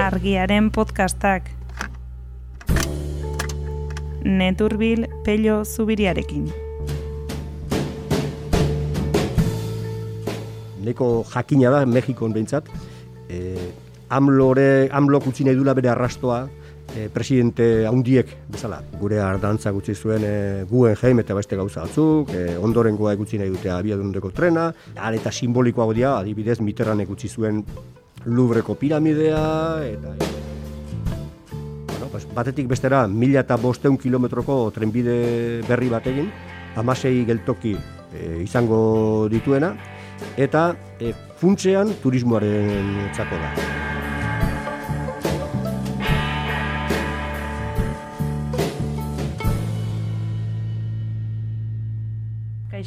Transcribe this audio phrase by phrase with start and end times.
[0.00, 1.50] Argiaren podcastak.
[4.24, 6.48] Neturbil pello zubiriarekin.
[10.84, 12.68] Neko jakina da, Mexikon behintzat,
[13.28, 13.56] e,
[14.08, 16.40] amlore, amlok utzi nahi dula bere arrastoa,
[16.96, 20.34] e, presidente haundiek bezala, gure ardantza gutxi zuen e,
[20.70, 25.32] guen jaim eta beste gauza batzuk, e, ondoren goa egutzi nahi dute abiadundeko trena, eta
[25.32, 27.64] simbolikoago dira, adibidez, Mitterrand egutzi zuen
[28.24, 30.14] Louvreko piramidea, eta...
[31.86, 36.30] Bueno, pues, batetik bestera, mila eta bosteun kilometroko trenbide berri bategin,
[36.76, 37.74] amasei geltoki
[38.12, 39.74] e, izango dituena,
[40.36, 40.70] eta
[41.00, 43.79] e, funtzean turismoaren txako da.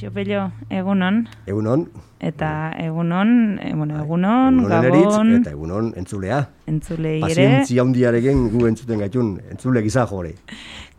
[0.04, 1.30] Kaixo pello, egunon.
[1.48, 1.86] Egunon,
[2.20, 6.40] Eta egunon, e, bueno, egunon, egunon eritz, gabon, eta egunon entzulea.
[6.68, 10.34] entzulei ere, Pazientzia handiarekin gu entzuten gaitun, entzule gizar jore.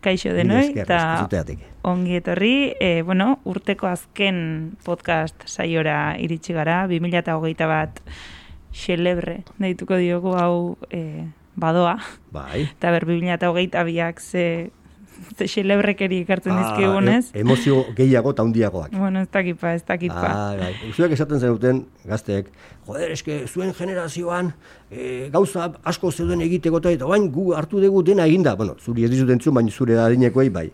[0.01, 1.19] kaixo denoi, eta
[1.83, 8.01] ongi etorri, e, bueno, urteko azken podcast saiora iritsi gara, 2008 bat
[8.73, 11.99] xelebre, deituko diogu hau e, badoa,
[12.31, 12.63] Bai.
[12.71, 14.71] eta ber 2008 biak ze,
[15.37, 16.53] ze xelebrekeri ikartzen.
[16.53, 18.91] Ah, e- emozio gehiago eta handiagoak.
[19.05, 20.27] Bueno, ez dakipa, ez dakipa.
[20.27, 20.73] Ah, bai.
[20.93, 22.47] Zuek esaten zenuten, gazteek,
[22.87, 24.53] joder, eske zuen generazioan
[24.91, 28.55] e, gauza asko zeuden egiteko eta bain gu hartu dugu dena eginda.
[28.55, 30.69] Bueno, zuri ez dizut entzun, baina zure adinekoei bai.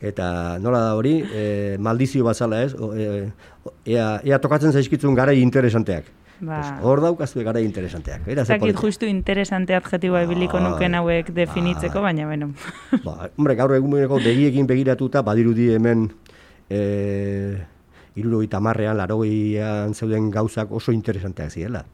[0.00, 3.32] Eta nola da hori, e, maldizio bazala ez, o, e,
[3.64, 6.04] o- ea, ea tokatzen zaizkitzun garai interesanteak.
[6.40, 6.78] Ba.
[6.86, 8.28] Hor daukazue garai interesanteak.
[8.28, 8.80] Era polita.
[8.80, 12.52] justu interesante adjetiboa ibiliko nuken hauek definitzeko, baina, bueno.
[13.04, 16.12] Ba, hombre, gaur eguneko begiekin begiratuta, badirudi hemen
[16.70, 17.58] e,
[18.14, 21.84] irurogeita marrean, larogean zeuden gauzak oso interesanteak zirela.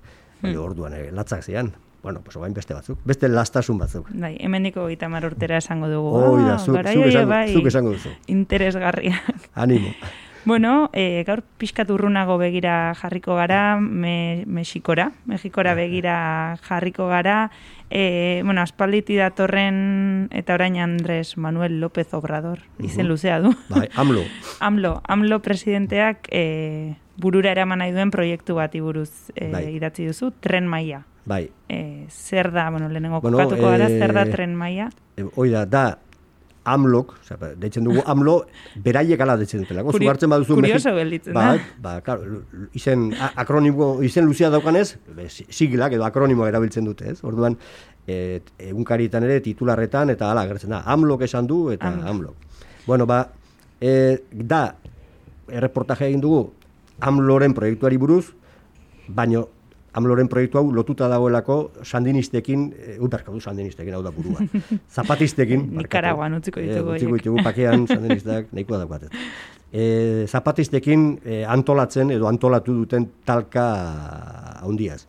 [0.43, 1.73] Baina orduan, e, latzak zian.
[2.05, 2.99] Bueno, pues oain beste batzuk.
[3.09, 4.11] Beste lastasun batzuk.
[4.13, 6.37] Bai, hemendiko gita urtera esango dugu.
[6.37, 8.11] Da, Ah, zuk, zuk, esango, bai, zuk esango duzu.
[8.27, 9.49] Interesgarriak.
[9.55, 9.89] Animo.
[10.45, 17.51] Bueno, e, gaur pixkat urrunago begira jarriko gara, me, Mexikora, Mexikora begira jarriko gara,
[17.89, 23.55] e, bueno, aspalditi datorren eta orain Andres Manuel López Obrador, izen luzea du.
[23.71, 24.25] Bai, amlo.
[24.61, 29.67] AMLO, AMLO presidenteak e, burura eraman nahi duen proiektu bati buruz e, Bai.
[29.79, 31.05] idatzi duzu, tren maila.
[31.25, 31.49] Bai.
[31.73, 34.91] E, zer da, bueno, lehenengo Bueno, kokatuko gara, zer da tren maila?
[35.17, 35.87] E, hoi da, da,
[36.65, 38.47] amlok, oza, deitzen dugu amlo,
[38.85, 39.93] beraiek ala deitzen dutelako.
[39.93, 41.59] Kuri- hartzen baduzu kurioso gelditzen ba.
[41.83, 42.43] Ba, claro,
[42.73, 47.19] izen, akronimo, izen luzea daukanez, be, si- siglak edo akronimoa erabiltzen dute, ez?
[47.25, 47.59] Orduan,
[48.07, 52.09] e, egunkarietan ere, titularretan, eta hala gertzen da, amlok esan du, eta Amlok.
[52.09, 52.35] amlok.
[52.87, 53.21] Bueno, ba,
[53.81, 54.75] e, da,
[55.49, 56.47] erreportaje egin dugu,
[57.01, 58.33] amloren proiektuari buruz,
[59.09, 59.49] baino,
[59.95, 61.57] amloren proiektu hau lotuta dagoelako
[61.87, 64.43] sandinistekin, e, uberka du sandinistekin, hau da burua.
[64.97, 65.69] Zapatistekin.
[65.79, 67.23] Nikaraguan utziko Eh, ditugu utziko horiek.
[67.25, 69.13] ditugu pakean sandinistak nahikoa daukatet.
[69.75, 73.67] E, zapatistekin e, antolatzen edo antolatu duten talka
[74.63, 75.07] handiaz.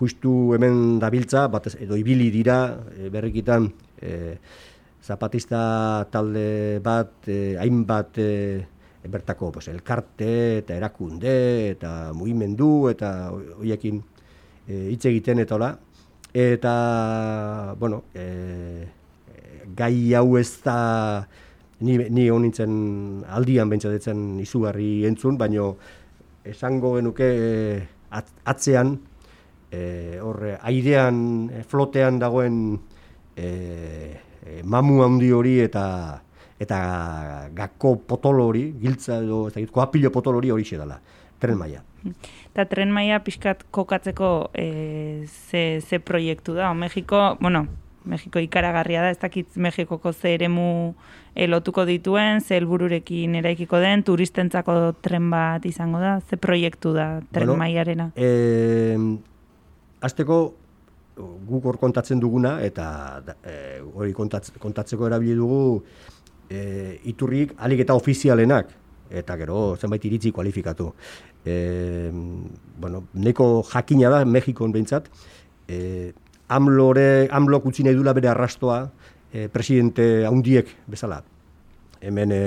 [0.00, 3.66] Justu hemen dabiltza, batez, edo ibili dira, e, berrikitan,
[4.00, 4.38] e,
[5.04, 8.30] zapatista talde bat, e, hainbat e,
[9.08, 14.02] bertako pues, elkarte eta erakunde eta mugimendu eta hoiekin
[14.68, 15.70] e, hitz egiten eta hola.
[16.32, 18.86] Eta, bueno, e,
[19.76, 21.26] gai hau ez da
[21.80, 25.74] ni, ni honintzen aldian bentsatetzen izugarri entzun, baino
[26.44, 27.78] esango genuke eh,
[28.10, 28.94] at- atzean
[29.70, 32.56] eh, horre airean eh, flotean dagoen
[33.36, 34.16] eh,
[34.46, 35.84] eh, mamu handi hori eta
[36.60, 41.00] eta gako potolo hori, giltza edo ez dakit, koapilo potolo hori hori dela,
[41.40, 41.80] tren maila.
[42.52, 46.70] Eta tren maila pixkat kokatzeko e, ze, ze proiektu da.
[46.70, 47.66] O, Mexiko, bueno,
[48.04, 50.94] Mexiko ikaragarria da, ez dakit Mexikoko ze eremu
[51.34, 57.20] e, lotuko dituen, ze helbururekin eraikiko den, turistentzako tren bat izango da, ze proiektu da
[57.32, 58.10] tren Bueno, mailarena.
[58.16, 58.96] E,
[60.00, 60.42] azteko
[61.20, 62.86] guk hor kontatzen duguna eta
[63.44, 65.82] e, hori kontatz, kontatzeko erabili dugu
[66.50, 68.74] e, iturrik alik eta ofizialenak
[69.10, 70.92] eta gero zenbait iritzi kualifikatu.
[71.44, 72.10] E,
[72.78, 75.08] bueno, neko jakina da Mexikon behintzat,
[75.66, 76.12] e,
[76.48, 78.84] amlore, amlok utzi nahi dula bere arrastoa
[79.32, 81.22] e, presidente haundiek bezala.
[82.00, 82.44] Hemen e,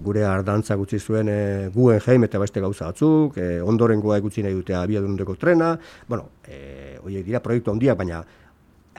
[0.00, 1.40] gure ardantza gutxi zuen e,
[1.74, 5.74] guen jaim eta beste gauza batzuk, e, ondorengoa egutzi nahi dute abiaduneko trena,
[6.08, 8.22] bueno, e, horiek dira proiektu handiak, baina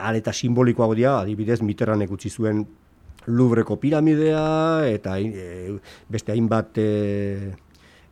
[0.02, 2.64] han eta simbolikoago dira, adibidez Mitterrand egutzi zuen
[3.26, 5.76] Louvreko piramidea eta e,
[6.08, 6.88] beste hainbat e,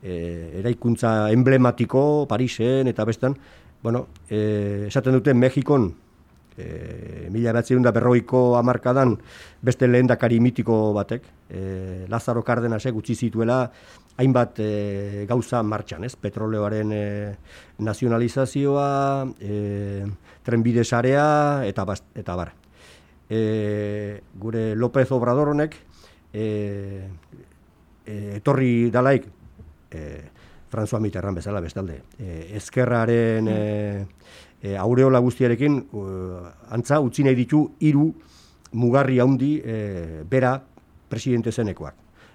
[0.02, 0.14] e,
[0.60, 3.34] eraikuntza emblematiko Parisen eta bestan
[3.82, 5.94] bueno, e, esaten dute Mexikon,
[6.56, 9.16] e, mila behatzen da berroiko amarkadan
[9.62, 13.62] beste lehendakari mitiko batek, e, Lazaro Cardenasek utzi zituela
[14.20, 16.14] hainbat e, gauza martxan, ez?
[16.20, 17.04] Petroleoaren e,
[17.80, 18.88] nazionalizazioa,
[19.40, 20.06] e,
[20.44, 22.59] trenbide sarea, eta, bast, eta bar.
[23.31, 25.77] E, gure López Obrador honek,
[26.32, 27.06] e,
[28.05, 29.29] e, etorri dalaik,
[29.91, 30.00] e,
[30.71, 33.61] François Mitterrand bezala bestalde, e, ezkerraren e,
[34.62, 35.79] e, aureola guztiarekin,
[36.75, 38.11] antza, utzi nahi ditu hiru
[38.73, 40.56] mugarri handi e, bera
[41.09, 41.94] presidente zenekoak.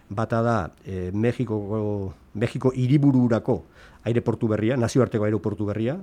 [0.09, 3.63] Bata da e, Mexiko, Mexiko iribururako
[4.05, 5.97] aireportu berria, nazioarteko aireportu berria,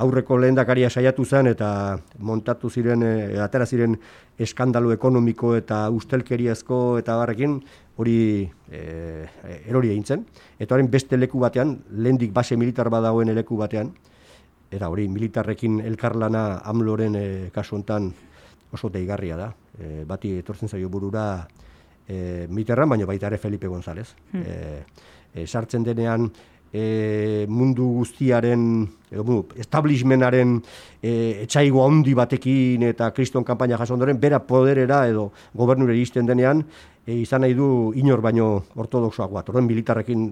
[0.00, 3.96] aurreko lehendakaria saiatu zen eta montatu ziren, e, atera ziren
[4.40, 7.58] eskandalu ekonomiko eta ustelkeriazko eta barrekin
[8.00, 8.82] hori e,
[9.68, 10.24] erori egin zen.
[10.58, 13.92] Eta horren beste leku batean, lehendik base militar badagoen leku batean,
[14.70, 18.10] eta hori militarrekin elkarlana amloren e, kasu hontan
[18.72, 19.50] oso deigarria da.
[19.78, 21.46] E, bati etortzen zaio burura
[22.06, 24.14] e, Mitterrand, baina baita ere Felipe González.
[24.32, 24.44] Hmm.
[25.34, 26.30] E, sartzen denean
[26.72, 28.62] e, mundu guztiaren,
[29.10, 30.58] edo mundu, establishmentaren
[31.02, 31.12] e,
[31.46, 36.62] etxaigo handi batekin eta kriston kampaina jaso ondoren, bera poderera edo gobernure iristen denean,
[37.06, 39.50] e, izan nahi du inor baino ortodoxoak bat.
[39.50, 40.30] Orduan militarrekin,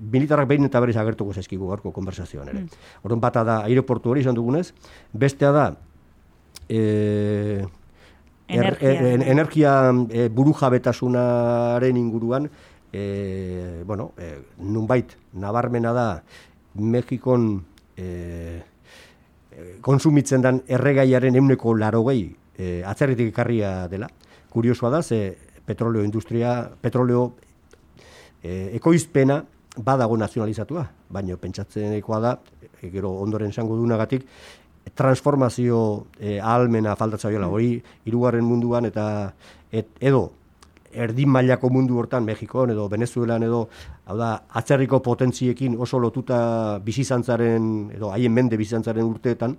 [0.00, 2.64] militarrak behin eta berriz agertuko zezkigu gorko konversazioan ere.
[2.64, 2.84] Hmm.
[3.04, 4.70] Orduan bata da aeroportu hori izan dugunez,
[5.12, 5.70] bestea da,
[6.68, 7.64] e,
[8.48, 9.74] energia, er, energia
[10.10, 12.48] e, burujabetasunaren inguruan,
[12.94, 16.22] e, bueno, e, nunbait, nabarmena da,
[16.74, 17.64] Mexikon
[17.96, 18.62] e,
[19.82, 24.06] konsumitzen den erregaiaren euneko larogei e, atzerritik ekarria dela.
[24.50, 25.36] Kuriosoa da, ze
[25.66, 27.32] petroleo industria, petroleo
[28.42, 29.40] e, ekoizpena
[29.74, 32.38] badago nazionalizatua, baina pentsatzen da,
[32.80, 34.22] e, gero ondoren zango dunagatik,
[34.94, 39.34] transformazio e, ahalmena faltatzen jola, hori irugarren munduan eta
[39.72, 40.30] et, edo
[40.94, 43.68] erdin mailako mundu hortan Mexikoan edo Venezuelan edo
[44.06, 44.30] hau da
[44.60, 49.56] atzerriko potentziekin oso lotuta bizizantzaren edo haien mende bizizantzaren urteetan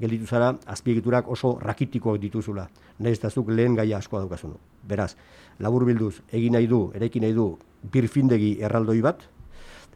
[0.00, 2.68] gelditu zara azpiegiturak oso rakitikoak dituzula.
[2.98, 4.54] Naiz eta zuk lehen gaia asko daukazun.
[4.88, 5.14] Beraz,
[5.58, 7.50] labur bilduz, egin nahi du, erekin nahi du,
[7.92, 9.22] birfindegi erraldoi bat,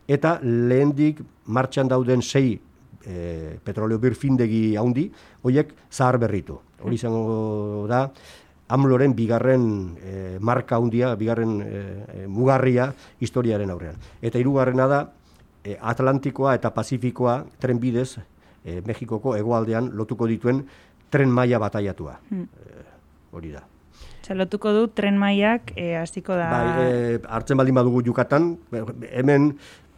[0.09, 2.59] eta lehendik martxan dauden sei
[3.06, 5.09] e, petroleo birfindegi haundi,
[5.43, 6.59] horiek zahar berritu.
[6.83, 8.09] Hori izango da,
[8.72, 9.64] amloren bigarren
[10.00, 13.98] e, marka handia, bigarren e, mugarria historiaren aurrean.
[14.24, 15.02] Eta hirugarrena da,
[15.64, 18.16] e, Atlantikoa eta Pazifikoa trenbidez,
[18.64, 20.64] e, Mexikoko egoaldean lotuko dituen
[21.12, 22.16] tren maila bataiatua.
[22.30, 22.48] Hmm.
[22.48, 22.88] E,
[23.36, 23.66] hori da.
[24.22, 26.48] Txalotuko du tren mailak e, hasiko da...
[26.52, 28.54] Bai, e, hartzen baldin badugu jukatan,
[29.10, 29.50] hemen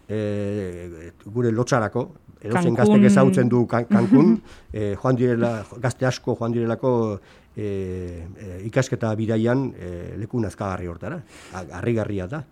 [0.09, 2.09] e, gure lotxarako,
[2.45, 4.37] edozen gaztek ezautzen du Cancun,
[4.73, 6.93] e, joan direla, gazte asko joan direlako
[7.57, 11.21] e, e, ikasketa bidaian e, leku nazkagarri hortara,
[11.85, 12.45] garria da.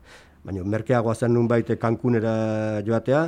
[0.43, 3.27] Baina merkeagoa zen nun baite Cancunera joatea,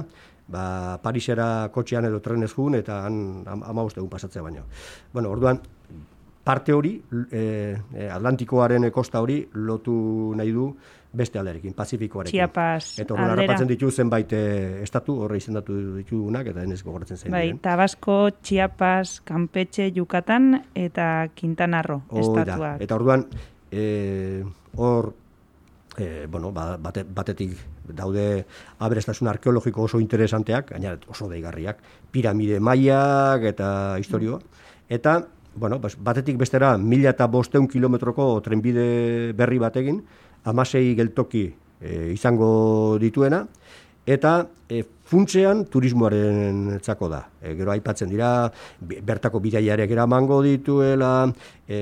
[0.49, 4.67] ba, Parisera kotxean edo trenez jun, eta han ama egun pasatzea baino.
[5.13, 5.61] Bueno, orduan,
[6.45, 6.99] parte hori,
[7.33, 7.77] e,
[8.11, 10.69] Atlantikoaren kosta hori, lotu nahi du,
[11.15, 12.35] beste alderekin, Pazifikoarekin.
[12.35, 17.33] Chiapas Eta horren harrapatzen ditu zenbait eh, estatu, horre izendatu ditugunak, eta enez gogoratzen zain.
[17.33, 22.83] Bai, Tabasco, Chiapas, Campeche, Yucatan, eta Quintana Roo estatuak.
[22.85, 23.27] Eta orduan,
[23.71, 24.43] e,
[24.77, 25.13] hor,
[25.97, 27.57] e, bueno, ba, bate, batetik
[27.95, 28.45] daude
[28.83, 33.69] aberestasun arkeologiko oso interesanteak, gaina oso deigarriak, piramide maiak eta
[34.03, 34.41] historioa.
[34.89, 35.21] Eta,
[35.57, 40.03] bueno, batetik bestera, mila eta bosteun kilometroko trenbide berri batekin,
[40.45, 41.47] amasei geltoki
[41.81, 43.45] e, izango dituena,
[44.07, 44.35] eta
[44.69, 47.23] e, funtzean turismoaren txako da.
[47.41, 51.15] E, gero aipatzen dira, bertako bidaiareak eramango dituela,
[51.69, 51.81] e,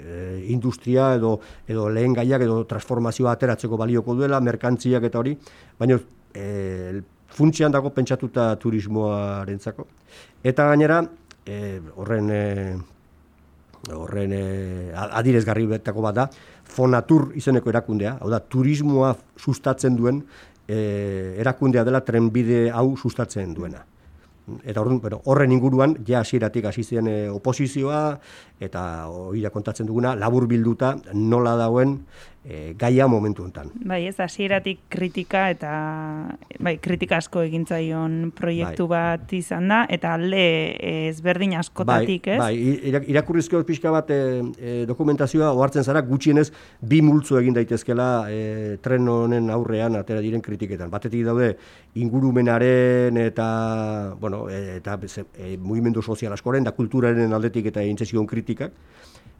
[0.00, 0.18] e,
[0.54, 5.36] industria edo, edo lehen gaiak edo transformazioa ateratzeko balioko duela, merkantziak eta hori,
[5.78, 5.98] baina
[6.34, 7.00] e,
[7.30, 9.86] funtzean dago pentsatuta turismoaren txako.
[10.44, 11.02] Eta gainera,
[11.46, 12.30] e, horren...
[12.30, 12.44] E,
[13.88, 14.44] horren e,
[14.92, 16.26] adirezgarri betako bat da,
[16.70, 20.20] Fonatur izeneko erakundea, hau da, turismoa sustatzen duen
[20.68, 23.86] e, erakundea dela trenbide hau sustatzen duena.
[24.66, 28.02] Eta horren, bueno, horren inguruan, ja hasieratik hasi zen e, oposizioa,
[28.62, 32.00] eta hori kontatzen duguna, labur bilduta, nola dauen
[32.44, 33.70] e, gaia momentu hontan.
[33.84, 35.72] Bai, ez hasieratik kritika eta
[36.58, 39.00] bai, kritika asko egin zaion proiektu bai.
[39.20, 40.44] bat izan da eta alde
[41.10, 42.92] ezberdin askotatik, bai, ez?
[42.94, 44.20] Bai, irakurrizko pixka bat e,
[44.58, 46.48] e, dokumentazioa ohartzen zara gutxienez
[46.80, 50.90] bi multzo egin daitezkela e, tren honen aurrean atera diren kritiketan.
[50.90, 51.52] Batetik daude
[52.00, 54.98] ingurumenaren eta bueno, eta
[55.36, 58.72] e, mugimendu sozial askoren da kulturaren aldetik eta egin kritikak.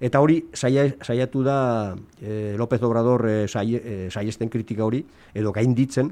[0.00, 5.04] Eta hori saiatu da e, López Obrador e, saiesten kritika hori,
[5.34, 6.10] edo gainditzen,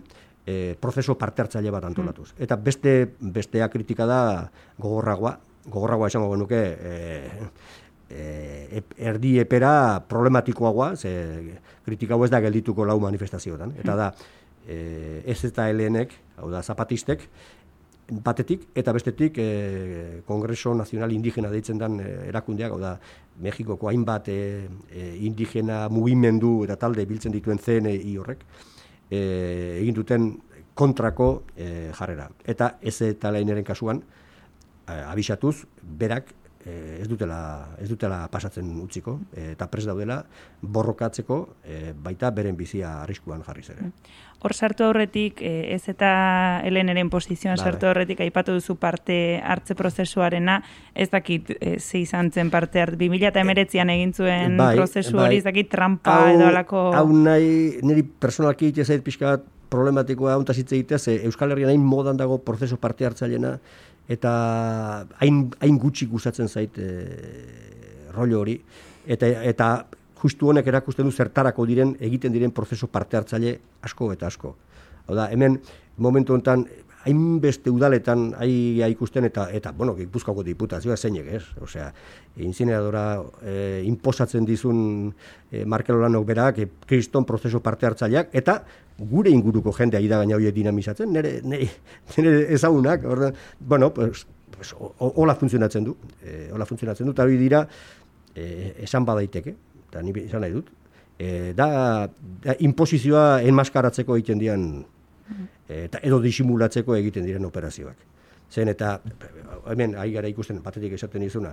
[0.48, 2.30] e, prozeso parte hartzaile bat antolatuz.
[2.32, 2.42] Mm.
[2.46, 4.20] Eta beste bestea kritika da
[4.78, 5.34] gogorragoa,
[5.68, 6.94] gogorragoa esango genuke e,
[8.08, 11.12] e, erdi epera problematikoagoa, ze
[11.84, 13.74] kritika ez da geldituko lau manifestazioetan.
[13.82, 14.08] Eta da,
[14.66, 17.28] e, ez eta helenek, hau da, zapatistek,
[18.08, 22.96] batetik eta bestetik e, Kongreso Nazional Indigena deitzen den e, erakundeak, da
[23.44, 24.38] Mexikoko hainbat e,
[25.26, 28.44] indigena mugimendu eta talde biltzen dituen CNI horrek,
[29.10, 29.20] e,
[29.82, 30.30] egin duten
[30.74, 32.28] kontrako e, jarrera.
[32.46, 34.02] Eta ez eta leheneren kasuan,
[34.88, 36.32] abisatuz, berak
[36.68, 37.40] e, ez dutela
[37.80, 40.20] ez dutela pasatzen utziko eta pres daudela
[40.60, 41.38] borrokatzeko
[42.04, 43.90] baita beren bizia arriskuan jarri ere.
[44.38, 47.90] Hor sartu aurretik ez eta Heleneren posizioan bai, sartu bai.
[47.90, 50.60] aurretik aipatu duzu parte hartze prozesuarena
[50.94, 55.26] ez dakit e, ze izan zen parte hart 2019an egin zuen bai, prozesu bai.
[55.26, 59.38] hori ez dakit trampa edo alako Hau nahi niri personalki itse zait pixka
[59.70, 63.58] problematikoa honta hitz egitea ze Euskal Herrian hain modan dago prozesu parte hartzailena
[64.08, 64.32] eta
[65.20, 66.88] hain, hain gutxi gustatzen zait e,
[68.14, 68.56] rollo hori
[69.06, 69.68] eta eta
[70.22, 74.54] justu honek erakusten du zertarako diren egiten diren prozesu parte hartzaile asko eta asko.
[75.06, 75.60] Hau da, hemen
[75.96, 76.64] momentu honetan
[77.04, 81.44] hainbeste udaletan ai ikusten eta eta bueno, Gipuzkoako diputazioa zeinek, ez?
[81.62, 81.92] Osea,
[82.36, 85.12] incineradora e, inposatzen dizun
[85.50, 88.62] e, Markel Olanok berak e, kriston prozesu parte hartzaileak eta
[88.98, 91.70] gure inguruko jendea ida gaina hoiek dinamizatzen, nere nere,
[92.16, 94.26] nere ezagunak, ordan, bueno, pues
[94.58, 95.96] pues hola funtzionatzen du.
[96.22, 97.62] Eh, hola funtzionatzen du ta hori dira
[98.34, 99.54] eh, esan badaiteke,
[99.88, 100.72] eta ni izan nahi dut.
[101.18, 102.08] E, da,
[102.42, 104.66] da imposizioa enmaskaratzeko egiten dian
[105.68, 108.06] eta edo disimulatzeko egiten diren operazioak.
[108.48, 108.94] Zen eta
[109.68, 111.50] hemen ari gara ikusten batetik esaten dizuna,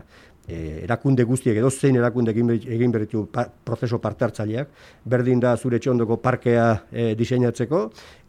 [0.48, 4.70] e, erakunde guztiek edo zein erakunde egin, berritu pa, prozeso parte hartzaileak,
[5.04, 7.82] berdin da zure txondoko parkea e, diseinatzeko,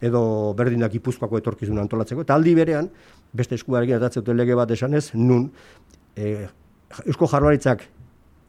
[0.02, 0.22] edo
[0.58, 2.90] berdin da gipuzkoako etorkizun antolatzeko, eta aldi berean,
[3.32, 5.46] beste eskuarekin atatzen lege bat esanez, nun,
[6.16, 6.48] e,
[7.06, 7.86] Eusko Jarlaritzak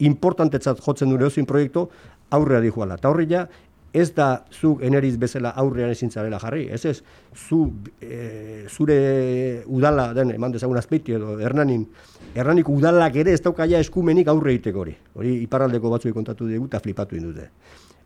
[0.02, 1.88] importantetzat jotzen dure ozin proiektu,
[2.34, 2.98] aurrea dihuala.
[2.98, 3.46] Eta horrela,
[3.92, 7.00] ez da zu eneriz bezala aurrean ezin zarela jarri, ez ez,
[7.34, 7.60] zu,
[8.00, 11.86] e, zure udala den, eman dezagun azpeiti edo, hernanin,
[12.34, 14.94] hernanik udalak ere ez daukaia eskumenik aurre egiteko hori.
[15.14, 17.48] Hori iparraldeko batzuek kontatu dugu eta flipatu indute.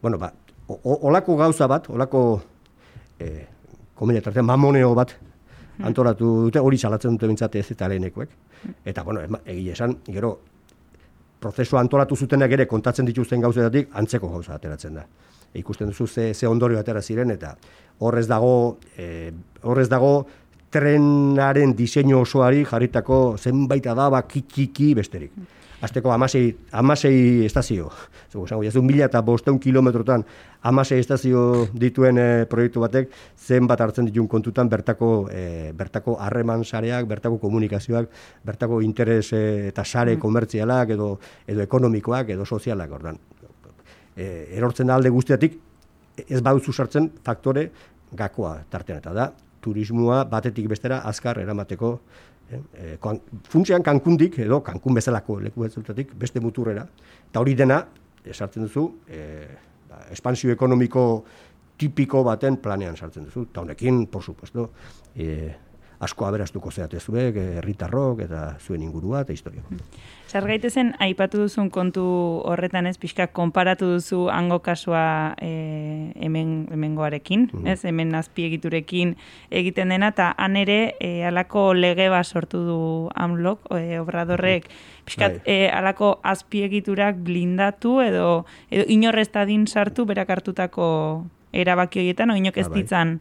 [0.03, 0.33] Bueno, ba,
[0.69, 2.23] olako gauza bat, olako
[3.19, 3.33] e,
[3.99, 5.85] komeniatartean, mamoneo bat, hmm.
[5.91, 8.39] antolatu dute, hori salatzen dute bintzate ez eta lehenekoek.
[8.85, 10.37] Eta, bueno, egia esan, gero,
[11.43, 15.09] prozesua antolatu zutenak ere kontatzen dituzten gauzetatik antzeko gauza ateratzen da
[15.55, 17.57] ikusten duzu ze, ze ondorio atera ziren eta
[17.99, 19.33] horrez dago e,
[19.63, 20.27] horrez dago
[20.73, 25.35] trenaren diseinu osoari jarritako zenbait adaba kikiki besterik.
[25.83, 27.89] Azteko amasei, amasei estazio,
[28.31, 30.23] zugu, zango, jazun mila eta bosteun kilometrotan
[30.71, 37.11] amasei estazio dituen e, proiektu batek zenbat hartzen ditun kontutan bertako e, bertako harreman sareak,
[37.11, 38.09] bertako komunikazioak,
[38.47, 39.43] bertako interes e,
[39.75, 40.23] eta sare mm.
[40.23, 41.17] komertzialak edo,
[41.51, 43.19] edo ekonomikoak edo sozialak ordan
[44.17, 45.59] e, erortzen da alde guztiatik
[46.29, 47.71] ez baduzu sartzen faktore
[48.13, 49.01] gakoa tartean.
[49.01, 49.31] Eta da
[49.63, 51.93] turismoa batetik bestera azkar eramateko
[52.51, 53.17] eh, e,
[53.49, 56.87] funtzean kankundik edo kankun bezalako leku bezaltatik beste muturrera.
[57.31, 57.83] Eta hori dena
[58.25, 59.23] esartzen duzu e,
[59.89, 61.07] ba, espansio ekonomiko
[61.79, 63.47] tipiko baten planean sartzen duzu.
[63.51, 64.71] Eta honekin por supuesto
[65.17, 65.53] e,
[66.03, 69.63] asko aberastuko zeate zuek, herritarrok eta zuen ingurua eta historia.
[70.33, 72.03] Zer gaitezen, aipatu duzun kontu
[72.49, 75.51] horretan ez, pixka, konparatu duzu hango kasua e,
[76.25, 77.67] hemen, hemengoarekin, mm.
[77.69, 79.13] ez, hemen azpiegiturekin
[79.53, 82.79] egiten dena, eta han ere, e, alako lege bat sortu du
[83.13, 84.71] amlok, e, obradorrek,
[85.05, 85.59] pixkat, bai.
[85.67, 90.89] e, alako azpiegiturak blindatu, edo, edo inorreztadin sartu, berak hartutako
[91.53, 92.81] erabaki horietan, o inok ez ah, bai.
[92.81, 93.15] ditzan,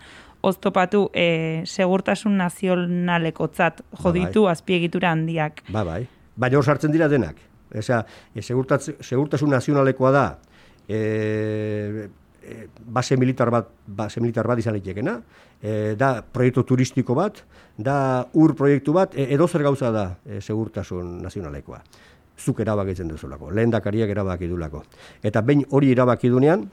[0.48, 1.28] oztopatu e,
[1.68, 4.56] segurtasun nazionaleko tzat joditu ba, bai.
[4.56, 5.64] azpiegitura handiak.
[5.68, 6.02] Ba, bai.
[6.36, 7.38] Baina hor sartzen dira denak.
[7.72, 8.02] Eza,
[8.36, 10.26] e, segurtasun nazionalekoa da
[10.88, 12.10] e,
[12.44, 15.20] e, base militar bat, base militar bat izan litekena,
[15.62, 17.44] e, da proiektu turistiko bat,
[17.78, 21.82] da ur proiektu bat, e, edo zer gauza da e, segurtasun nazionalekoa.
[22.42, 24.84] Zuk erabakitzen duzulako, lehen dakariak erabaki dulako.
[25.24, 26.66] Eta behin hori erabaki dunean,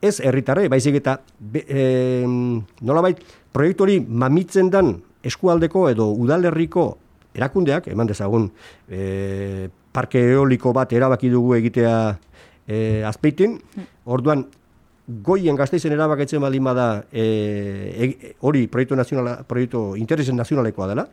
[0.00, 2.24] ez herritarre, baizik eta be, e,
[2.82, 3.20] nolabait
[3.52, 6.86] proiektu hori mamitzen dan eskualdeko edo udalerriko
[7.36, 8.50] erakundeak, eman dezagun
[8.88, 11.96] e, parke eoliko bat erabaki dugu egitea
[12.66, 13.58] e, azpeitin,
[14.04, 14.46] orduan
[15.06, 21.06] goien gazteizen erabakitzen baldin bada e, hori proiektu, nazionala, proiektu interesen nazionalekoa dela,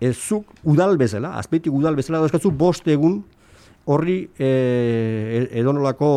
[0.00, 3.20] ez zuk udal bezala, azpeitik udal bezala dauzkatzu bost egun
[3.88, 4.50] horri e,
[5.60, 6.10] edonolako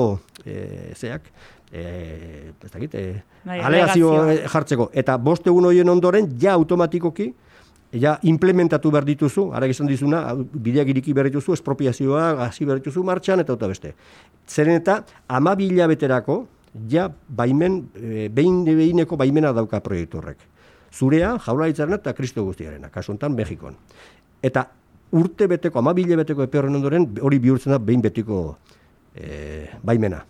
[0.45, 1.29] e, zeak,
[1.71, 1.83] e,
[2.51, 4.89] ez dakit, e, jartzeko.
[4.97, 7.31] Eta bost egun horien ondoren, ja automatikoki,
[7.93, 13.03] ja implementatu behar dituzu, ara gizan dizuna, bideak iriki behar dituzu, espropiazioa, hasi behar dituzu
[13.03, 13.93] martxan, eta beste.
[14.47, 16.47] Zeren eta, ama beterako,
[16.89, 20.37] ja, baimen, e, behin behineko baimena dauka proiektu horrek.
[20.91, 23.75] Zurea, jaularitzaren eta kristo guztiarena, kasuntan, Mexikon.
[24.41, 24.67] Eta
[25.11, 28.57] urte beteko, ama beteko epe horren ondoren, hori bihurtzen da behin betiko
[29.15, 30.23] e, baimena.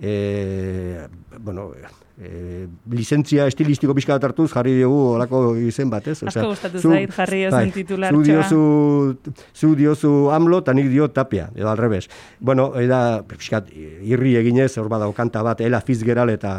[0.00, 1.06] E,
[1.38, 1.72] bueno,
[2.20, 6.18] e, lizentzia estilistiko pixka bat hartuz jarri dugu olako izen bat, ez?
[6.28, 8.60] Asko gustatu zait jarri bai, titular Zu diozu,
[9.54, 12.08] zu diozu amlo, eta nik dio tapia, edo alrebes.
[12.38, 16.54] Bueno, eda, pixka, irri eginez, hor badago kanta bat, Ela Fitzgerald eta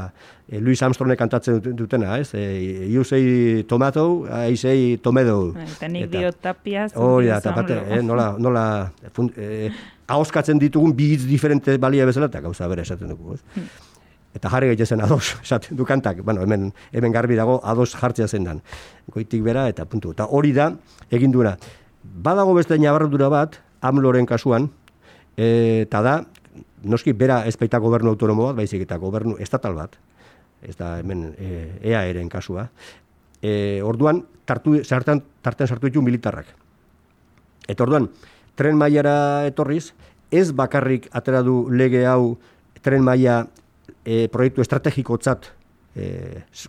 [0.47, 2.33] e, Louis Armstronge kantatzen dutena, ez?
[2.33, 5.53] E, you say tomato, I say tomedo.
[5.53, 9.71] Bai, eta nik dio tapia, zu dio tapate, eh, nola, nola, fun, eh,
[10.11, 13.35] ahoskatzen ditugun bi hitz diferente balia bezala eta gauza bere esaten dugu.
[13.37, 13.41] Ez?
[13.55, 13.69] Hmm.
[14.35, 18.47] Eta jarri gaitezen ados, esaten du kantak, bueno, hemen, hemen garbi dago ados jartzea zen
[18.47, 18.61] dan.
[19.11, 20.13] Goitik bera eta puntu.
[20.15, 20.71] Eta hori da,
[21.11, 21.57] egin duena.
[22.01, 24.69] Badago beste nabardura bat, amloren kasuan,
[25.37, 26.15] eta da,
[26.83, 29.97] noski bera ez baita gobernu autonomo bat, baizik eta gobernu estatal bat,
[30.61, 31.51] ez da hemen e,
[31.91, 32.67] ea eren kasua,
[33.41, 36.49] e, orduan, tartu, zartan, tartan sartu ditu militarrak.
[37.69, 38.09] Eta orduan,
[38.61, 39.95] tren mailara etorriz,
[40.29, 42.37] ez bakarrik atera du lege hau
[42.85, 43.47] tren maila
[44.05, 45.49] e, proiektu estrategiko txat
[45.97, 46.05] e,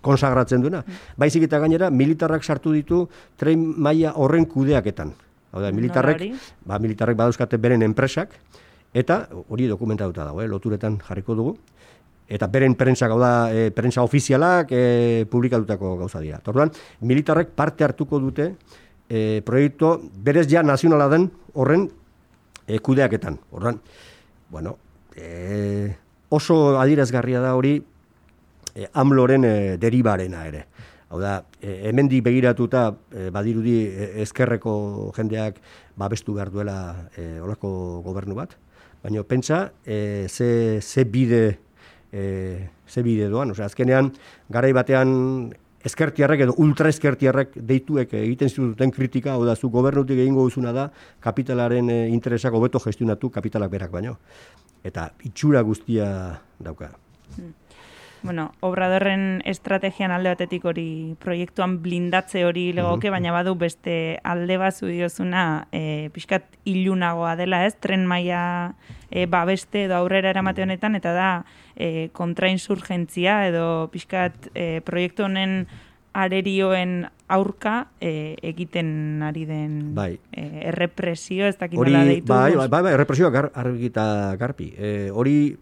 [0.01, 0.81] konsagratzen duena.
[1.21, 3.05] Baizik eta gainera, militarrak sartu ditu
[3.37, 5.13] tren maila horren kudeaketan.
[5.53, 6.25] Hau da, militarrek,
[6.65, 8.33] ba, militarrek badauzkate beren enpresak,
[8.97, 11.57] eta hori dokumentatuta dago, eh, loturetan jarriko dugu,
[12.33, 16.41] eta beren prentsa gauda, e, prentsa ofizialak e, publikatutako gauza dira.
[16.41, 16.73] Torduan,
[17.05, 18.55] militarrek parte hartuko dute
[19.13, 21.89] e, proiektu berez ja nazionala den horren
[22.67, 23.39] e, kudeaketan.
[23.51, 23.81] Horren,
[24.51, 24.77] bueno,
[25.17, 25.95] e,
[26.29, 27.77] oso adirazgarria da hori
[28.75, 30.67] e, amloren e, deribarena ere.
[31.13, 33.77] Hau da, e, hemendik begiratuta e, badirudi
[34.25, 35.61] ezkerreko jendeak
[35.97, 38.57] babestu behar duela e, olako gobernu bat.
[39.03, 41.59] Baina pentsa, e, ze, ze bide
[42.13, 42.23] e,
[42.87, 43.51] ze bide doan.
[43.51, 44.13] Osea, azkenean,
[44.49, 45.53] garai batean
[45.85, 50.89] eskertiarrek edo ultra eskertiarrek deituek egiten zuten kritika, hau da, zu gobernutik egingo duzuna da,
[51.21, 54.19] kapitalaren e, interesak hobeto gestionatu kapitalak berak baino.
[54.85, 56.07] Eta itxura guztia
[56.59, 56.91] dauka.
[57.37, 57.55] Hmm.
[58.23, 63.17] Bueno, obradorren estrategian alde batetik hori proiektuan blindatze hori legoke, mhm.
[63.17, 68.43] baina badu beste alde bazu diozuna e, pixkat ilunagoa dela ez, tren maia
[69.11, 71.31] e, babeste edo aurrera eramate honetan, eta da
[71.75, 75.67] e, kontrainsurgentzia edo pixkat e, proiektu honen
[76.13, 80.19] arerioen aurka e, egiten ari den bai.
[80.31, 82.29] e, errepresio, ez dakit nola deitu.
[82.29, 84.69] Bai, bai, bai, errepresioa gar, argita garpi.
[84.77, 85.57] E, hori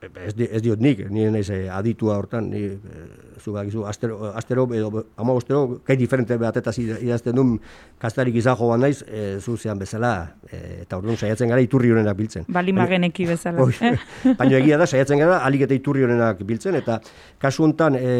[0.00, 4.32] ez, di, ez diot nik, ni naiz eh, aditua hortan, ni eh, zu bakizu astero
[4.36, 7.54] astero edo amabostero kai diferente batetaz idazten duen
[8.00, 10.12] kastarik izan joan naiz, e, zu zean bezala
[10.50, 12.44] eta orduan saiatzen gara iturri honenak biltzen.
[12.48, 13.64] Bali mageneki bezala.
[14.40, 17.00] Baina egia da saiatzen gara alik eta iturri honenak biltzen eta
[17.40, 18.12] kasu hontan e,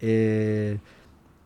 [0.00, 0.14] e,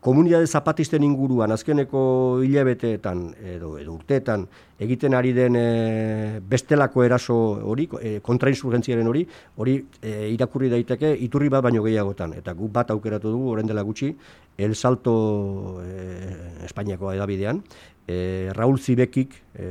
[0.05, 2.01] komunitate zapatisten inguruan azkeneko
[2.45, 3.23] hilabeteetan
[3.55, 4.43] edo edo urteetan
[4.85, 7.37] egiten ari den e, bestelako eraso
[7.71, 9.23] hori e, kontrainsurgentziaren hori
[9.57, 12.35] hori e, irakurri daiteke iturri bat baino gehiagotan.
[12.37, 14.11] Eta gu bat aukeratu dugu orain dela gutxi
[14.57, 17.63] El Salto e, Espainiako edabidean
[18.05, 19.69] e, Raul Zibekik e,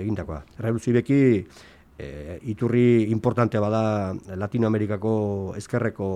[0.00, 0.44] egindakoa.
[0.64, 1.20] Raul Zibeki
[1.98, 5.18] e, iturri importante bada Latinoamerikako
[5.60, 6.08] ezkerreko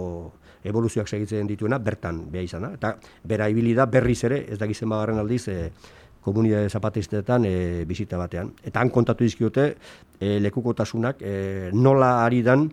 [0.65, 2.73] evoluzioak segitzen dituena, bertan beha izana.
[2.79, 2.95] Eta
[3.25, 5.73] bera ibili da berriz ere, ez da gizien bagarren aldiz, e,
[6.23, 8.53] komunidade zapatistetan e, bizita batean.
[8.63, 9.67] Eta han kontatu dizkiote
[10.21, 11.35] e, lekukotasunak e,
[11.75, 12.69] nola ari dan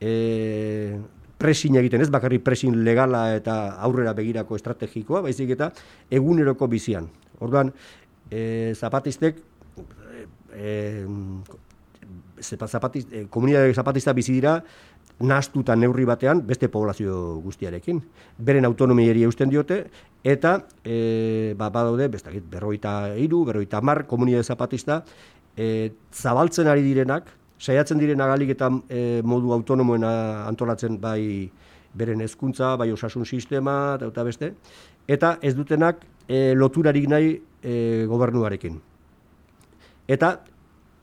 [0.00, 0.96] e,
[1.38, 5.70] presin egiten, ez bakarri presin legala eta aurrera begirako estrategikoa, baizik eta
[6.10, 7.06] eguneroko bizian.
[7.44, 7.70] Orduan,
[8.30, 9.38] e, zapatistek
[10.56, 11.04] e,
[12.40, 14.58] zapatist, e, komunidade zapatista bizi dira
[15.20, 18.00] nastuta neurri batean beste poblazio guztiarekin.
[18.38, 19.84] Beren autonomieri eusten diote,
[20.24, 20.54] eta
[20.84, 25.02] e, ba, badaude, bestakit, berroita iru, berroita mar, komunidade zapatista,
[25.56, 31.50] e, zabaltzen ari direnak, saiatzen diren agalik eta e, modu autonomoen antolatzen bai
[31.98, 34.52] beren hezkuntza, bai osasun sistema eta, beste,
[35.08, 38.78] eta ez dutenak e, loturarik nahi e, gobernuarekin.
[40.08, 40.38] Eta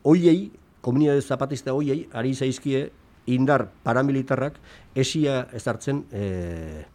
[0.05, 0.51] hoiei,
[0.85, 2.89] komunidade zapatista hoiei, ari zaizkie
[3.27, 4.57] indar paramilitarrak
[4.95, 6.85] esia ezartzen e,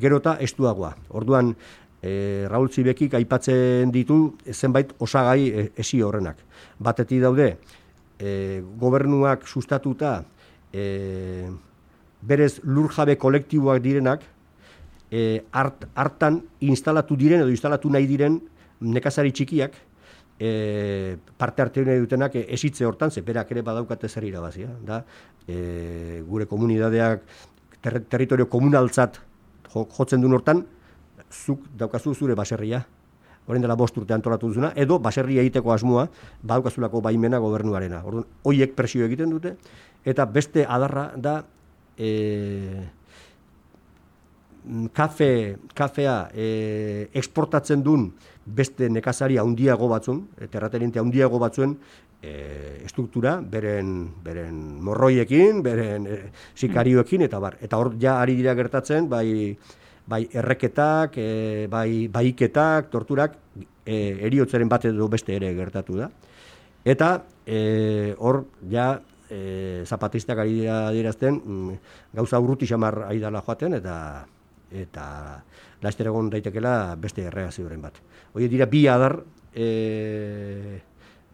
[0.00, 0.94] gerota estuagoa.
[1.10, 1.54] Orduan,
[2.02, 6.40] e, Raul Zibekik aipatzen ditu zenbait osagai e, esi horrenak.
[6.78, 7.56] Bateti daude,
[8.18, 10.24] e, gobernuak sustatuta
[10.72, 11.48] e,
[12.20, 14.22] berez lurjabe kolektiboak direnak,
[15.10, 18.40] e, hartan instalatu diren edo instalatu nahi diren
[18.80, 19.74] nekazari txikiak,
[20.38, 24.68] e, parte hartu nahi dutenak esitze hortan, ze berak ere badaukate zer irabazia.
[24.84, 25.02] Da,
[25.46, 27.22] e, gure komunidadeak
[27.82, 29.20] ter territorio komunaltzat
[29.72, 30.64] jotzen duen hortan,
[31.30, 32.84] zuk daukazu zure baserria,
[33.48, 36.08] orain dela bost urte antolatu duzuna, edo baserria egiteko asmoa,
[36.42, 38.02] badaukazulako baimena gobernuarena.
[38.04, 39.56] Orduan, hoiek presio egiten dute,
[40.04, 41.42] eta beste adarra da,
[41.96, 42.88] e,
[44.92, 48.10] kafe, kafea e, eksportatzen duen
[48.44, 51.76] beste nekazari handiago batzun, terrateriente handiago batzuen,
[52.22, 54.54] e, estruktura, beren, beren
[54.84, 56.20] morroiekin, beren e,
[56.58, 57.58] sikarioekin, eta bar.
[57.62, 59.56] Eta hor ja ari dira gertatzen, bai,
[60.08, 63.36] bai erreketak, e, bai baiketak, torturak,
[63.84, 66.10] e, eriotzaren bat edo beste ere gertatu da.
[66.88, 67.12] Eta
[67.44, 68.94] e, hor ja
[69.28, 71.78] e, zapatistak ari dira dirazten, mm,
[72.16, 73.94] gauza urruti xamar ari dala joaten, eta
[74.70, 75.42] eta
[75.82, 77.98] laster egon daitekela beste erreazioaren bat.
[78.34, 79.18] Hoi dira bi adar
[79.54, 80.80] e,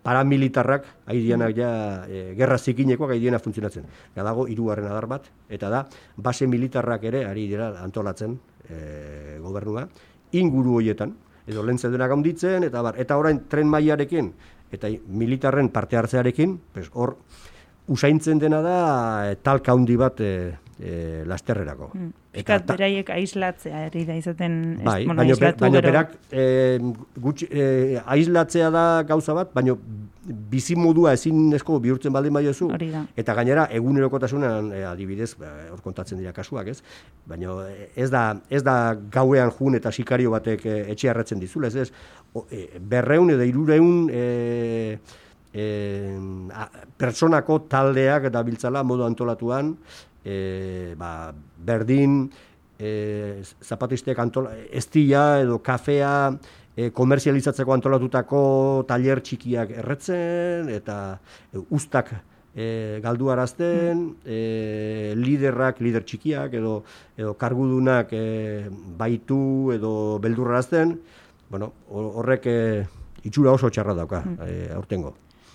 [0.05, 1.71] paramilitarrak haidianak ja
[2.07, 3.87] e, gerra zikinekoak haidiena funtzionatzen.
[4.17, 5.85] Ja dago hirugarren adar bat eta da
[6.17, 9.89] base militarrak ere ari dira antolatzen e, gobernua
[10.33, 11.15] inguru hoietan
[11.47, 14.33] edo lentze denak handitzen eta bar eta orain tren mailarekin
[14.75, 17.17] eta militarren parte hartzearekin, pues hor
[17.95, 18.79] usaintzen dena da
[19.43, 20.35] talka handi bat e,
[20.79, 21.91] e, lasterrerako.
[21.95, 22.24] Mm.
[22.35, 26.45] Eta beraiek aislatzea eri da izaten bai, bueno, baino, baino berak e,
[27.23, 29.77] gutxi, e, aislatzea da gauza bat, baino
[30.25, 32.71] bizi modua ezin esko bihurtzen baldin baiozu
[33.21, 36.79] eta gainera egunerokotasunean e, adibidez ba, hor kontatzen dira kasuak, ez?
[37.29, 41.85] Baino ez da ez da gauean jun eta sikario batek e, etxe harratzen dizula, ez
[41.85, 41.91] ez?
[42.33, 44.25] O, e, berreun edo irureun e,
[45.53, 45.69] e,
[46.99, 49.77] personako taldeak eta biltzala modu antolatuan
[50.25, 51.33] e, ba,
[51.65, 52.31] berdin,
[52.79, 56.15] e, zapatistek antola, estia edo kafea
[56.77, 60.99] e, komerzializatzeko antolatutako taller txikiak erretzen, eta
[61.53, 62.15] e, ustak
[62.55, 66.79] e, galdu arazten, e, liderrak, lider txikiak edo,
[67.17, 68.25] edo kargudunak e,
[68.99, 70.99] baitu edo beldurrarazten,
[71.51, 72.59] bueno, horrek e,
[73.25, 75.15] itxura oso txarra dauka, e, aurtengo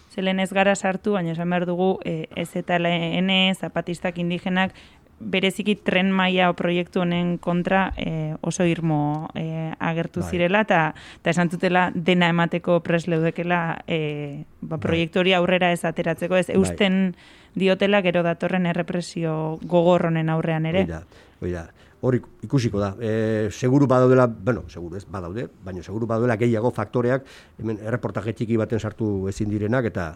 [0.10, 4.74] zelen ez gara sartu, baina esan behar dugu e, ez eta lehen zapatistak indigenak
[5.20, 10.30] bereziki tren maila proiektu honen kontra e, oso irmo e, agertu bai.
[10.30, 14.80] zirela eta eta esan zutela dena emateko presleudekela e, ba, bai.
[14.88, 16.56] proiektu hori aurrera ez ateratzeko ez bai.
[16.56, 17.16] eusten
[17.56, 20.86] diotela gero datorren errepresio gogorronen aurrean ere.
[20.88, 21.04] Oida,
[21.42, 21.68] oida
[22.02, 22.94] hori ikusiko da.
[23.02, 27.26] E, seguru badaudela, bueno, seguru ez, badaude, baina seguru badaudela gehiago faktoreak,
[27.60, 30.14] hemen erreportaje txiki baten sartu ezin direnak, eta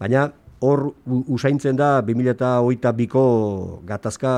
[0.00, 0.30] baina
[0.62, 3.26] hor usaintzen da 2008-biko
[3.86, 4.32] gatazka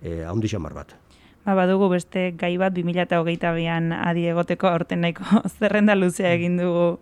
[0.00, 0.96] e, haundi xamar bat.
[1.42, 7.00] Ba, badugu beste gai bat 2008an adi egoteko aurten nahiko zerrenda luzea egin dugu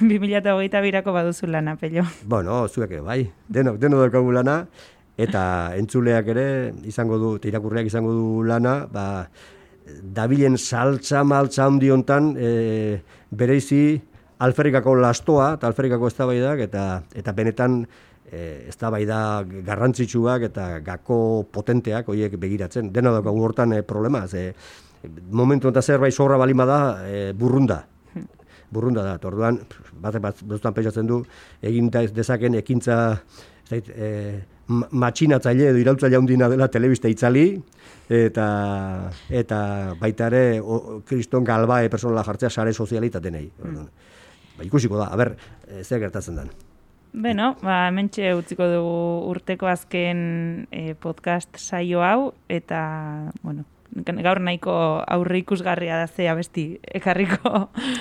[0.12, 2.06] 2008 baduzu lana, pello.
[2.24, 4.62] Bueno, zuek bai, denok, denok daukagu lana,
[5.20, 5.44] eta
[5.76, 6.46] entzuleak ere
[6.88, 9.06] izango du irakurleak izango du lana ba
[10.02, 14.00] dabilen saltza maltza handi hontan e, bereizi
[14.40, 16.84] alferrikako lastoa eta alferrikako eztabaidak eta
[17.22, 17.82] eta benetan
[18.30, 19.20] e, eztabaida
[19.66, 22.92] garrantzitsuak eta gako potenteak hoiek begiratzen.
[22.94, 24.52] Dena daukagu hortan e, problema ze
[25.30, 27.84] momentu honetan zerbait sobra balima da e, burrunda.
[28.70, 29.58] Burrunda da orduan
[30.00, 31.24] bat bat pentsatzen du
[31.62, 32.96] egin dezaken ekintza
[33.68, 37.44] zait, e, matxinatzaile edo irautzaile handina dela telebista itzali,
[38.10, 38.46] eta,
[39.42, 39.60] eta
[40.00, 40.44] baita ere
[41.08, 43.46] kriston galbae personala jartzea sare sozialitatenei.
[43.64, 43.86] Mm.
[44.56, 45.34] Ba, ikusiko da, a ber,
[45.68, 46.50] e, zer gertatzen den.
[47.10, 48.96] Beno, ba, mentxe utziko dugu
[49.32, 50.20] urteko azken
[50.70, 52.82] e, podcast saio hau, eta,
[53.42, 54.72] bueno, gaur nahiko
[55.02, 57.50] aurre ikusgarria da zea besti ekarriko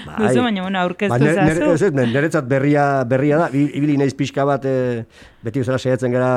[0.06, 0.18] bai.
[0.20, 1.72] duzu, baina bueno, aurkeztu ba, zazu.
[1.74, 5.06] Ez, niretzat berria, berria da, ibili naiz pixka bat, e,
[5.44, 6.34] beti bezala saiatzen gara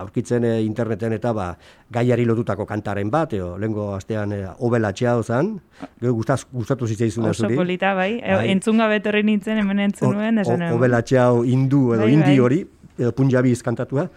[0.00, 1.52] aurkitzen e, interneten eta ba,
[1.92, 5.54] gaiari lotutako kantaren bat, eo, lehenko astean e, obela txea ozan,
[6.02, 8.16] gustaz, gustatu zitzaizun Oso polita, bai.
[8.24, 8.48] bai.
[8.50, 10.42] Entzunga betorri nintzen, hemen entzun nuen.
[10.74, 11.04] Obela
[11.46, 12.40] indu edo bai, indi bai.
[12.40, 12.64] hori,
[12.98, 14.08] edo punjabiz kantatua,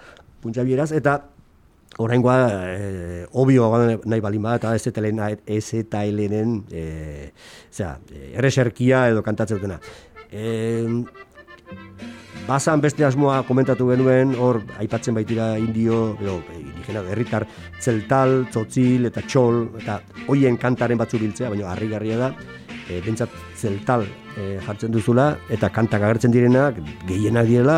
[0.42, 1.20] punjabieraz, eta
[2.02, 2.38] oraingoa
[2.74, 3.70] e, obio
[4.06, 5.02] nahi balima eta ez eta
[5.46, 7.32] ez eta helenen e,
[7.72, 8.00] zera,
[8.34, 9.80] erreserkia edo kantatzen dutena.
[10.32, 11.04] E,
[12.44, 17.46] Bazan beste asmoa komentatu genuen, hor aipatzen baitira indio, edo, indigena, herritar
[17.80, 22.30] zeltal, tzotzil eta txol, eta hoien kantaren batzu biltzea, baina harrigarria da,
[22.90, 24.04] e, bentsat zeltal
[24.36, 27.78] e, jartzen duzula, eta kantak agertzen direnak, gehienak direla,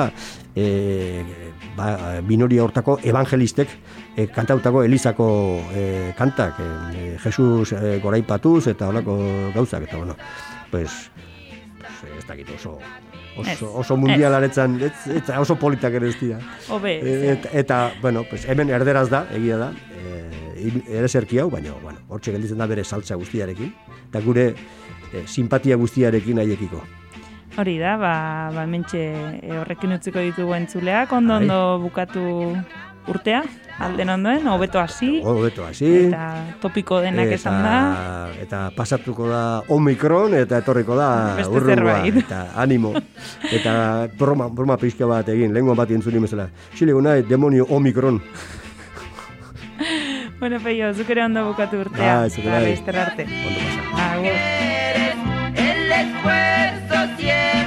[0.57, 1.44] e,
[1.75, 3.69] ba, binoria hortako evangelistek,
[4.15, 5.27] e, kantautako Elizako
[5.73, 9.17] e, kantak, e, Jesus e, goraipatuz, eta holako
[9.55, 10.15] gauzak, eta bueno,
[10.71, 11.11] pues,
[11.79, 12.77] pues ez dakit oso,
[13.37, 16.39] oso, oso mundialaretzan, ez, eta oso politak ere ez dira.
[16.69, 16.97] Obe,
[17.33, 21.99] eta, eta, bueno, pues, hemen erderaz da, egia da, e, ere zerki hau, baina, bueno,
[22.09, 23.73] hortxe gelditzen da bere saltza guztiarekin,
[24.09, 24.51] eta gure
[25.11, 26.83] e, simpatia guztiarekin haiekiko.
[27.55, 28.15] Hori da, ba,
[28.51, 28.99] ba mentxe
[29.39, 31.43] e, horrekin utziko ditugu entzuleak, ondo bai.
[31.43, 32.23] ondo bukatu
[33.07, 33.43] urtea,
[33.79, 35.21] alden ondoen, hobeto hasi.
[35.23, 35.87] Hobeto hasi.
[36.07, 37.77] Eta topiko denak eta, esan da.
[38.41, 39.41] Eta pasatuko da
[39.71, 41.09] Omikron, eta etorriko da
[41.47, 42.01] urrua.
[42.09, 42.91] Eta animo.
[43.51, 46.49] Eta broma, broma pixka bat egin, lengua bat intzuli mesela.
[46.75, 48.19] Xile nahi, demonio Omikron.
[50.41, 52.23] bueno, peio, zukere ondo bukatu urtea.
[52.23, 52.75] Ah, zukere.
[53.05, 53.23] Arte.
[56.25, 56.44] Ondo
[57.25, 57.64] yeah.